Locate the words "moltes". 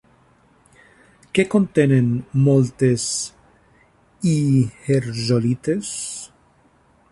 2.47-3.05